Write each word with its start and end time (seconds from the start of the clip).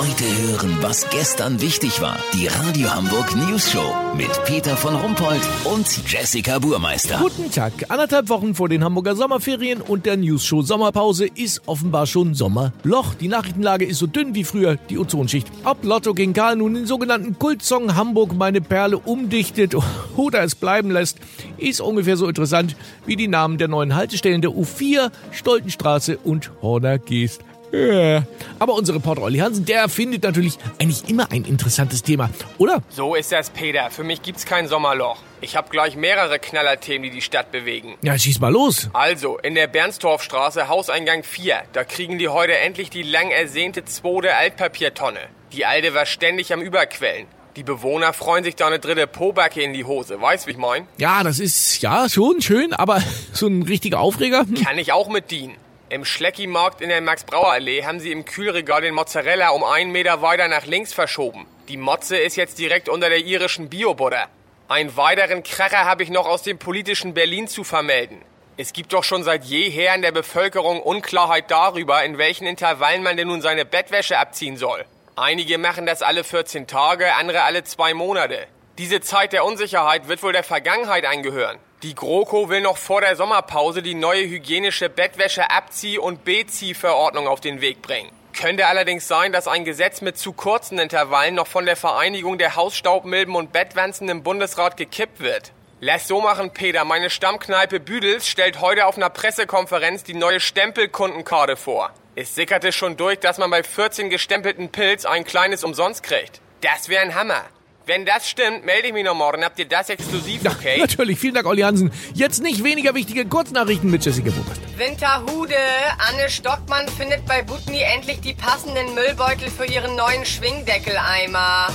Heute 0.00 0.24
hören, 0.24 0.78
was 0.80 1.10
gestern 1.10 1.60
wichtig 1.60 2.00
war. 2.00 2.16
Die 2.32 2.46
Radio 2.46 2.88
Hamburg 2.88 3.36
News 3.36 3.70
Show 3.70 3.94
mit 4.16 4.30
Peter 4.46 4.74
von 4.74 4.94
Rumpold 4.94 5.42
und 5.64 5.86
Jessica 6.10 6.58
Burmeister. 6.58 7.18
Guten 7.18 7.50
Tag. 7.50 7.72
Anderthalb 7.90 8.30
Wochen 8.30 8.54
vor 8.54 8.70
den 8.70 8.82
Hamburger 8.82 9.14
Sommerferien 9.14 9.82
und 9.82 10.06
der 10.06 10.16
News 10.16 10.46
Show 10.46 10.62
Sommerpause 10.62 11.26
ist 11.26 11.60
offenbar 11.66 12.06
schon 12.06 12.32
Sommerloch. 12.32 13.12
Die 13.12 13.28
Nachrichtenlage 13.28 13.84
ist 13.84 13.98
so 13.98 14.06
dünn 14.06 14.34
wie 14.34 14.44
früher 14.44 14.76
die 14.88 14.96
Ozonschicht. 14.96 15.48
Ob 15.64 15.84
Lotto 15.84 16.14
King 16.14 16.32
Karl 16.32 16.56
nun 16.56 16.72
den 16.72 16.86
sogenannten 16.86 17.38
Kultsong 17.38 17.94
Hamburg 17.94 18.34
meine 18.34 18.62
Perle 18.62 18.96
umdichtet 18.96 19.76
oder 20.16 20.42
es 20.42 20.54
bleiben 20.54 20.90
lässt, 20.90 21.18
ist 21.58 21.82
ungefähr 21.82 22.16
so 22.16 22.26
interessant 22.26 22.74
wie 23.04 23.16
die 23.16 23.28
Namen 23.28 23.58
der 23.58 23.68
neuen 23.68 23.94
Haltestellen 23.94 24.40
der 24.40 24.52
U4, 24.52 25.10
Stoltenstraße 25.30 26.16
und 26.16 26.50
Horner 26.62 26.96
Geest. 26.96 27.42
Ja. 27.72 28.24
Aber 28.58 28.74
unser 28.74 28.94
Reporter 28.94 29.22
Olli 29.22 29.38
Hansen, 29.38 29.64
der 29.64 29.88
findet 29.88 30.22
natürlich 30.22 30.58
eigentlich 30.78 31.08
immer 31.08 31.30
ein 31.30 31.44
interessantes 31.44 32.02
Thema, 32.02 32.30
oder? 32.58 32.82
So 32.90 33.14
ist 33.14 33.32
das, 33.32 33.50
Peter. 33.50 33.90
Für 33.90 34.04
mich 34.04 34.22
gibt's 34.22 34.44
kein 34.44 34.68
Sommerloch. 34.68 35.18
Ich 35.40 35.56
habe 35.56 35.70
gleich 35.70 35.96
mehrere 35.96 36.38
Knallerthemen, 36.38 37.04
die 37.04 37.10
die 37.10 37.22
Stadt 37.22 37.50
bewegen. 37.50 37.96
Ja, 38.02 38.18
schieß 38.18 38.40
mal 38.40 38.52
los. 38.52 38.90
Also, 38.92 39.38
in 39.38 39.54
der 39.54 39.68
Bernstorfstraße, 39.68 40.68
Hauseingang 40.68 41.22
4, 41.22 41.62
da 41.72 41.84
kriegen 41.84 42.18
die 42.18 42.28
heute 42.28 42.58
endlich 42.58 42.90
die 42.90 43.02
lang 43.02 43.30
ersehnte 43.30 43.84
zweite 43.84 44.34
Altpapiertonne. 44.36 45.20
Die 45.52 45.64
alte 45.64 45.94
war 45.94 46.06
ständig 46.06 46.52
am 46.52 46.60
Überquellen. 46.60 47.26
Die 47.56 47.64
Bewohner 47.64 48.12
freuen 48.12 48.44
sich 48.44 48.54
da 48.54 48.68
eine 48.68 48.78
dritte 48.78 49.06
Pobacke 49.06 49.62
in 49.62 49.72
die 49.72 49.84
Hose. 49.84 50.20
Weißt, 50.20 50.46
wie 50.46 50.52
ich 50.52 50.56
mein? 50.56 50.86
Ja, 50.98 51.24
das 51.24 51.40
ist 51.40 51.82
ja 51.82 52.08
schon 52.08 52.40
schön, 52.42 52.72
aber 52.72 53.02
so 53.32 53.46
ein 53.46 53.62
richtiger 53.62 54.00
Aufreger. 54.00 54.40
Hm. 54.40 54.54
Kann 54.54 54.78
ich 54.78 54.92
auch 54.92 55.08
mit 55.08 55.30
dienen. 55.30 55.56
Im 55.90 56.04
Schlecki-Markt 56.04 56.82
in 56.82 56.88
der 56.88 57.00
Max-Brauer-Allee 57.00 57.82
haben 57.82 57.98
sie 57.98 58.12
im 58.12 58.24
Kühlregal 58.24 58.80
den 58.80 58.94
Mozzarella 58.94 59.48
um 59.48 59.64
einen 59.64 59.90
Meter 59.90 60.22
weiter 60.22 60.46
nach 60.46 60.64
links 60.64 60.92
verschoben. 60.92 61.48
Die 61.68 61.76
Motze 61.76 62.16
ist 62.16 62.36
jetzt 62.36 62.60
direkt 62.60 62.88
unter 62.88 63.08
der 63.08 63.18
irischen 63.18 63.68
Biobutter. 63.68 64.28
Einen 64.68 64.96
weiteren 64.96 65.42
Kracher 65.42 65.84
habe 65.86 66.04
ich 66.04 66.10
noch 66.10 66.26
aus 66.26 66.44
dem 66.44 66.60
politischen 66.60 67.12
Berlin 67.12 67.48
zu 67.48 67.64
vermelden. 67.64 68.22
Es 68.56 68.72
gibt 68.72 68.92
doch 68.92 69.02
schon 69.02 69.24
seit 69.24 69.42
jeher 69.42 69.92
in 69.96 70.02
der 70.02 70.12
Bevölkerung 70.12 70.80
Unklarheit 70.80 71.50
darüber, 71.50 72.04
in 72.04 72.18
welchen 72.18 72.46
Intervallen 72.46 73.02
man 73.02 73.16
denn 73.16 73.26
nun 73.26 73.42
seine 73.42 73.64
Bettwäsche 73.64 74.16
abziehen 74.16 74.56
soll. 74.56 74.84
Einige 75.16 75.58
machen 75.58 75.86
das 75.86 76.02
alle 76.02 76.22
14 76.22 76.68
Tage, 76.68 77.14
andere 77.14 77.42
alle 77.42 77.64
zwei 77.64 77.94
Monate. 77.94 78.46
Diese 78.78 79.00
Zeit 79.00 79.32
der 79.32 79.44
Unsicherheit 79.44 80.06
wird 80.06 80.22
wohl 80.22 80.32
der 80.32 80.44
Vergangenheit 80.44 81.04
eingehören. 81.04 81.58
Die 81.82 81.94
GroKo 81.94 82.50
will 82.50 82.60
noch 82.60 82.76
vor 82.76 83.00
der 83.00 83.16
Sommerpause 83.16 83.80
die 83.80 83.94
neue 83.94 84.28
hygienische 84.28 84.90
Bettwäsche-Abzieh- 84.90 85.98
und 85.98 86.24
Beziehverordnung 86.26 87.26
auf 87.26 87.40
den 87.40 87.62
Weg 87.62 87.80
bringen. 87.80 88.10
Könnte 88.34 88.66
allerdings 88.66 89.08
sein, 89.08 89.32
dass 89.32 89.48
ein 89.48 89.64
Gesetz 89.64 90.02
mit 90.02 90.18
zu 90.18 90.34
kurzen 90.34 90.78
Intervallen 90.78 91.34
noch 91.34 91.46
von 91.46 91.64
der 91.64 91.76
Vereinigung 91.76 92.36
der 92.36 92.54
Hausstaubmilben 92.54 93.34
und 93.34 93.52
Bettwanzen 93.52 94.10
im 94.10 94.22
Bundesrat 94.22 94.76
gekippt 94.76 95.20
wird. 95.20 95.52
Lass 95.80 96.06
so 96.06 96.20
machen, 96.20 96.52
Peter. 96.52 96.84
Meine 96.84 97.08
Stammkneipe 97.08 97.80
Büdels 97.80 98.28
stellt 98.28 98.60
heute 98.60 98.84
auf 98.84 98.98
einer 98.98 99.08
Pressekonferenz 99.08 100.04
die 100.04 100.12
neue 100.12 100.40
Stempelkundenkarte 100.40 101.56
vor. 101.56 101.94
Es 102.14 102.34
sickerte 102.34 102.72
schon 102.72 102.98
durch, 102.98 103.20
dass 103.20 103.38
man 103.38 103.50
bei 103.50 103.62
14 103.62 104.10
gestempelten 104.10 104.68
Pilz 104.68 105.06
ein 105.06 105.24
kleines 105.24 105.64
umsonst 105.64 106.02
kriegt. 106.02 106.42
Das 106.60 106.90
wäre 106.90 107.00
ein 107.00 107.14
Hammer. 107.14 107.46
Wenn 107.90 108.06
das 108.06 108.30
stimmt, 108.30 108.64
melde 108.64 108.86
ich 108.86 108.92
mich 108.92 109.04
noch 109.04 109.16
morgen. 109.16 109.44
Habt 109.44 109.58
ihr 109.58 109.64
das 109.64 109.88
exklusiv, 109.88 110.42
okay? 110.46 110.76
Ja, 110.76 110.82
natürlich. 110.82 111.18
Vielen 111.18 111.34
Dank, 111.34 111.44
Olli 111.44 111.62
Hansen. 111.62 111.90
Jetzt 112.14 112.40
nicht 112.40 112.62
weniger 112.62 112.94
wichtige 112.94 113.26
Kurznachrichten 113.26 113.90
mit 113.90 114.04
Jessica 114.04 114.30
Burmeister. 114.30 114.62
Winterhude. 114.78 115.56
Anne 115.98 116.30
Stockmann 116.30 116.86
findet 116.86 117.26
bei 117.26 117.42
Butni 117.42 117.80
endlich 117.80 118.20
die 118.20 118.34
passenden 118.34 118.94
Müllbeutel 118.94 119.50
für 119.50 119.64
ihren 119.64 119.96
neuen 119.96 120.24
Schwingdeckeleimer. 120.24 121.66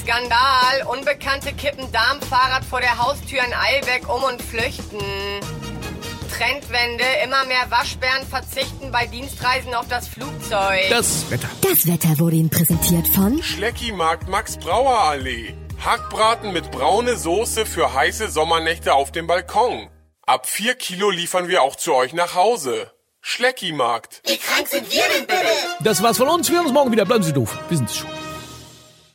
Skandal. 0.00 0.86
Unbekannte 0.96 1.52
kippen 1.54 1.90
Darmfahrrad 1.90 2.64
vor 2.64 2.80
der 2.80 2.96
Haustür 2.96 3.40
in 3.44 3.52
Eilbeck 3.52 4.08
um 4.08 4.22
und 4.22 4.40
flüchten. 4.40 5.00
Trendwende. 6.36 7.04
Immer 7.24 7.44
mehr 7.46 7.70
Waschbären 7.70 8.26
verzichten 8.26 8.90
bei 8.92 9.06
Dienstreisen 9.06 9.74
auf 9.74 9.88
das 9.88 10.08
Flugzeug. 10.08 10.82
Das 10.90 11.30
Wetter. 11.30 11.48
Das 11.62 11.86
Wetter 11.86 12.18
wurde 12.18 12.36
Ihnen 12.36 12.50
präsentiert 12.50 13.08
von 13.08 13.42
Schlecki-Markt 13.42 14.28
Max 14.28 14.56
Brauer 14.58 14.98
Allee. 14.98 15.54
Hackbraten 15.84 16.52
mit 16.52 16.70
braune 16.70 17.16
Soße 17.16 17.64
für 17.64 17.94
heiße 17.94 18.28
Sommernächte 18.28 18.94
auf 18.94 19.12
dem 19.12 19.26
Balkon. 19.26 19.88
Ab 20.26 20.46
4 20.46 20.74
Kilo 20.74 21.10
liefern 21.10 21.48
wir 21.48 21.62
auch 21.62 21.76
zu 21.76 21.94
euch 21.94 22.12
nach 22.12 22.34
Hause. 22.34 22.90
Schlecki-Markt. 23.20 24.22
Wie 24.26 24.36
krank 24.36 24.68
sind 24.68 24.92
wir 24.92 25.02
denn 25.16 25.26
bitte? 25.26 25.48
Das 25.80 26.02
war's 26.02 26.18
von 26.18 26.28
uns. 26.28 26.48
Wir 26.48 26.56
hören 26.56 26.66
uns 26.66 26.74
morgen 26.74 26.92
wieder. 26.92 27.04
Bleiben 27.04 27.24
Sie 27.24 27.32
doof. 27.32 27.56
Wir 27.68 27.78
sind's 27.78 27.96
schon. 27.96 28.10